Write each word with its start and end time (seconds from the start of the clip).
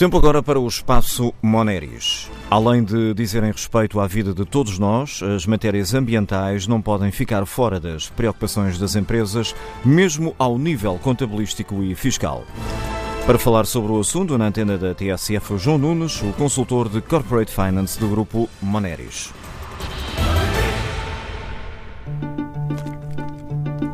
Tempo 0.00 0.16
agora 0.16 0.42
para 0.42 0.58
o 0.58 0.66
espaço 0.66 1.30
Moneris. 1.42 2.30
Além 2.50 2.82
de 2.82 3.12
dizerem 3.12 3.52
respeito 3.52 4.00
à 4.00 4.06
vida 4.06 4.32
de 4.32 4.46
todos 4.46 4.78
nós, 4.78 5.22
as 5.22 5.44
matérias 5.44 5.92
ambientais 5.92 6.66
não 6.66 6.80
podem 6.80 7.10
ficar 7.10 7.44
fora 7.44 7.78
das 7.78 8.08
preocupações 8.08 8.78
das 8.78 8.96
empresas, 8.96 9.54
mesmo 9.84 10.34
ao 10.38 10.56
nível 10.56 10.98
contabilístico 11.02 11.82
e 11.82 11.94
fiscal. 11.94 12.44
Para 13.26 13.38
falar 13.38 13.66
sobre 13.66 13.92
o 13.92 14.00
assunto, 14.00 14.38
na 14.38 14.46
antena 14.46 14.78
da 14.78 14.94
TSF, 14.94 15.58
João 15.58 15.76
Nunes, 15.76 16.22
o 16.22 16.32
consultor 16.32 16.88
de 16.88 17.02
Corporate 17.02 17.52
Finance 17.52 18.00
do 18.00 18.08
grupo 18.08 18.48
Moneris. 18.62 19.30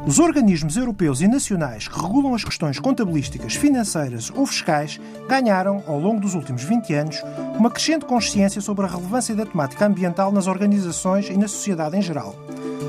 Os 0.06 0.20
organismos 0.20 0.76
europeus 0.76 1.20
e 1.20 1.26
nacionais 1.26 1.88
que 1.88 2.00
regulam 2.00 2.32
as 2.32 2.44
questões 2.44 2.78
contabilísticas, 2.78 3.56
financeiras 3.56 4.30
ou 4.32 4.46
fiscais 4.46 5.00
ganharam, 5.28 5.82
ao 5.84 5.98
longo 5.98 6.20
dos 6.20 6.34
últimos 6.34 6.62
20 6.62 6.94
anos, 6.94 7.24
uma 7.58 7.68
crescente 7.68 8.04
consciência 8.04 8.60
sobre 8.60 8.86
a 8.86 8.88
relevância 8.88 9.34
da 9.34 9.44
temática 9.44 9.84
ambiental 9.84 10.30
nas 10.30 10.46
organizações 10.46 11.28
e 11.28 11.36
na 11.36 11.48
sociedade 11.48 11.96
em 11.96 12.02
geral. 12.02 12.36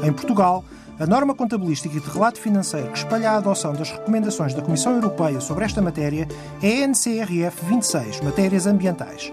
Em 0.03 0.13
Portugal, 0.13 0.63
a 0.99 1.07
norma 1.07 1.33
contabilística 1.33 1.97
e 1.97 1.99
de 1.99 2.07
relato 2.07 2.39
financeiro 2.39 2.91
que 2.91 2.99
espalha 2.99 3.31
a 3.31 3.37
adoção 3.37 3.73
das 3.73 3.89
recomendações 3.89 4.53
da 4.53 4.61
Comissão 4.61 4.93
Europeia 4.93 5.41
sobre 5.41 5.65
esta 5.65 5.81
matéria 5.81 6.27
é 6.61 6.83
a 6.83 6.87
NCRF 6.87 7.65
26, 7.65 8.21
Matérias 8.21 8.67
Ambientais. 8.67 9.31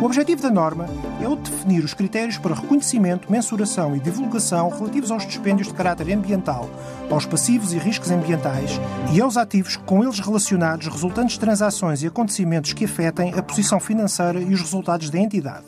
O 0.00 0.04
objetivo 0.04 0.40
da 0.40 0.50
norma 0.50 0.86
é 1.20 1.26
o 1.26 1.34
de 1.34 1.50
definir 1.50 1.82
os 1.82 1.92
critérios 1.92 2.38
para 2.38 2.54
reconhecimento, 2.54 3.32
mensuração 3.32 3.96
e 3.96 4.00
divulgação 4.00 4.68
relativos 4.68 5.10
aos 5.10 5.26
dispêndios 5.26 5.68
de 5.68 5.74
caráter 5.74 6.12
ambiental, 6.12 6.70
aos 7.10 7.26
passivos 7.26 7.72
e 7.72 7.78
riscos 7.78 8.10
ambientais 8.10 8.78
e 9.12 9.20
aos 9.20 9.36
ativos 9.36 9.76
com 9.76 10.04
eles 10.04 10.20
relacionados 10.20 10.86
resultantes 10.86 11.34
de 11.34 11.40
transações 11.40 12.02
e 12.02 12.06
acontecimentos 12.06 12.72
que 12.72 12.84
afetem 12.84 13.34
a 13.34 13.42
posição 13.42 13.80
financeira 13.80 14.40
e 14.40 14.54
os 14.54 14.60
resultados 14.60 15.10
da 15.10 15.18
entidade. 15.18 15.64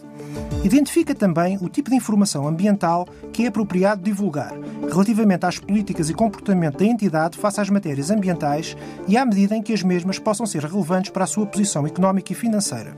Identifica 0.62 1.14
também 1.14 1.58
o 1.61 1.69
tipo 1.69 1.91
de 1.91 1.97
informação 1.97 2.47
ambiental 2.47 3.08
que 3.33 3.45
é 3.45 3.48
apropriado 3.48 4.02
divulgar, 4.02 4.52
relativamente 4.89 5.47
às 5.47 5.58
políticas 5.58 6.11
e 6.11 6.14
comportamento 6.14 6.78
da 6.78 6.84
entidade 6.84 7.39
face 7.39 7.61
às 7.61 7.70
matérias 7.70 8.11
ambientais 8.11 8.77
e 9.08 9.17
à 9.17 9.25
medida 9.25 9.56
em 9.56 9.62
que 9.62 9.73
as 9.73 9.83
mesmas 9.83 10.19
possam 10.19 10.47
ser 10.47 10.62
relevantes 10.62 11.11
para 11.11 11.25
a 11.25 11.27
sua 11.27 11.47
posição 11.47 11.86
económica 11.86 12.33
e 12.33 12.36
financeira. 12.36 12.95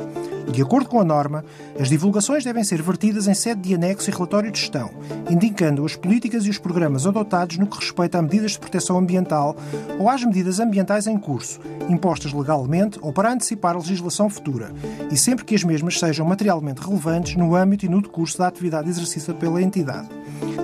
De 0.51 0.63
acordo 0.63 0.89
com 0.89 1.01
a 1.01 1.05
norma, 1.05 1.45
as 1.79 1.89
divulgações 1.89 2.45
devem 2.45 2.65
ser 2.65 2.83
vertidas 2.83 3.27
em 3.27 3.35
sede 3.35 3.61
de 3.63 3.75
anexo 3.75 4.11
e 4.11 4.13
relatório 4.13 4.51
de 4.51 4.59
gestão, 4.59 4.91
indicando 5.31 5.85
as 5.85 5.97
políticas 5.97 6.45
e 6.45 6.51
os 6.51 6.59
programas 6.59 7.07
adotados 7.07 7.59
no 7.59 7.67
que 7.67 7.79
respeita 7.79 8.19
a 8.19 8.23
medidas 8.23 8.53
de 8.53 8.59
proteção 8.59 8.99
ambiental 8.99 9.57
ou 9.99 10.09
às 10.09 10.25
medidas 10.25 10.61
ambientais 10.61 11.07
em 11.07 11.19
curso, 11.19 11.61
impostas 11.89 12.33
legalmente 12.33 12.99
ou 13.01 13.13
para 13.13 13.33
antecipar 13.33 13.75
a 13.75 13.79
legislação 13.79 14.29
futura, 14.29 14.73
e 15.11 15.17
sempre 15.17 15.45
que 15.45 15.55
as 15.55 15.65
mesmas 15.65 15.99
sejam 15.99 16.27
materialmente 16.27 16.81
relevantes 16.81 17.37
no 17.37 17.55
âmbito 17.55 17.87
e 17.87 17.89
no 17.89 18.03
decurso 18.03 18.39
da 18.39 18.47
atividade 18.47 18.89
exercida 18.89 19.35
pela 19.35 19.63
entidade. 19.63 20.09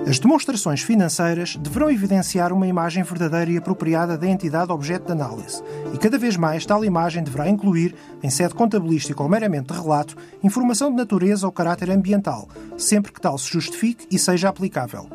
As 0.07 0.17
demonstrações 0.17 0.81
financeiras 0.81 1.55
deverão 1.55 1.91
evidenciar 1.91 2.51
uma 2.51 2.65
imagem 2.65 3.03
verdadeira 3.03 3.51
e 3.51 3.57
apropriada 3.57 4.17
da 4.17 4.27
entidade 4.27 4.71
objeto 4.71 5.05
de 5.05 5.11
análise, 5.11 5.61
e 5.93 5.97
cada 5.97 6.17
vez 6.17 6.35
mais 6.35 6.65
tal 6.65 6.83
imagem 6.83 7.23
deverá 7.23 7.47
incluir, 7.47 7.93
em 8.23 8.29
sede 8.29 8.55
contabilística 8.55 9.21
ou 9.21 9.29
meramente 9.29 9.71
de 9.71 9.79
relato, 9.79 10.17
informação 10.43 10.89
de 10.89 10.97
natureza 10.97 11.45
ou 11.45 11.51
caráter 11.51 11.91
ambiental, 11.91 12.49
sempre 12.77 13.11
que 13.11 13.21
tal 13.21 13.37
se 13.37 13.51
justifique 13.51 14.07
e 14.09 14.17
seja 14.17 14.49
aplicável. 14.49 15.07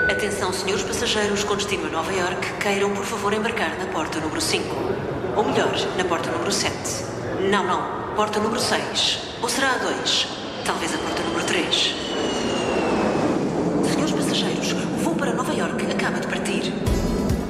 Atenção, 0.10 0.54
senhores 0.54 0.84
passageiros 0.84 1.44
com 1.44 1.56
destino 1.56 1.88
a 1.88 1.90
Nova 1.90 2.14
York, 2.14 2.54
queiram 2.62 2.92
por 2.92 3.04
favor 3.04 3.34
embarcar 3.34 3.78
na 3.78 3.86
porta 3.88 4.20
número 4.22 4.40
5. 4.40 4.64
Ou 5.36 5.44
melhor, 5.44 5.72
na 5.98 6.06
porta 6.06 6.32
número 6.32 6.52
7. 6.52 6.74
Não, 7.50 7.66
não, 7.66 8.16
porta 8.16 8.40
número 8.40 8.62
6. 8.62 9.20
Ou 9.42 9.50
será 9.50 9.74
a 9.74 9.78
2? 9.78 10.28
Talvez 10.64 10.94
a 10.94 10.98
porta 10.98 11.22
número 11.24 11.46
3. 11.46 11.96
Senhores 13.92 14.12
passageiros, 14.14 14.72
o 14.72 15.04
voo 15.04 15.16
para 15.16 15.34
Nova 15.34 15.54
York 15.54 15.86
acaba 15.92 16.20
de 16.20 16.28
partir. 16.28 16.74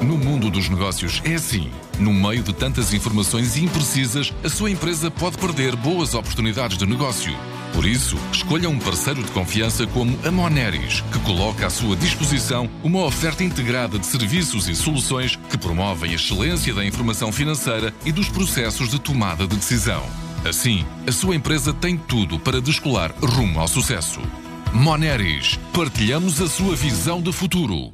No 0.02 0.18
mundo 0.18 0.50
dos 0.50 0.68
negócios 0.68 1.22
é 1.24 1.36
assim. 1.36 1.72
No 2.00 2.12
meio 2.12 2.42
de 2.42 2.54
tantas 2.54 2.92
informações 2.92 3.56
imprecisas, 3.56 4.34
a 4.44 4.50
sua 4.50 4.72
empresa 4.72 5.12
pode 5.12 5.38
perder 5.38 5.76
boas 5.76 6.16
oportunidades 6.16 6.78
de 6.78 6.88
negócio. 6.88 7.38
Por 7.82 7.90
isso, 7.90 8.16
escolha 8.32 8.70
um 8.70 8.78
parceiro 8.78 9.24
de 9.24 9.32
confiança 9.32 9.88
como 9.88 10.16
a 10.24 10.30
Moneris, 10.30 11.02
que 11.12 11.18
coloca 11.22 11.66
à 11.66 11.70
sua 11.72 11.96
disposição 11.96 12.70
uma 12.84 13.04
oferta 13.04 13.44
integrada 13.44 13.98
de 13.98 14.06
serviços 14.06 14.70
e 14.70 14.76
soluções 14.76 15.36
que 15.50 15.58
promovem 15.58 16.12
a 16.12 16.14
excelência 16.14 16.76
da 16.76 16.86
informação 16.86 17.32
financeira 17.32 17.92
e 18.06 18.12
dos 18.12 18.30
processos 18.30 18.92
de 18.92 19.00
tomada 19.00 19.48
de 19.48 19.56
decisão. 19.56 20.06
Assim, 20.48 20.86
a 21.08 21.12
sua 21.12 21.36
empresa 21.36 21.74
tem 21.74 21.98
tudo 21.98 22.38
para 22.38 22.62
descolar 22.62 23.16
rumo 23.20 23.60
ao 23.60 23.68
sucesso. 23.68 24.22
Moneris, 24.72 25.60
partilhamos 25.74 26.40
a 26.40 26.48
sua 26.48 26.76
visão 26.76 27.20
de 27.20 27.34
futuro. 27.34 27.92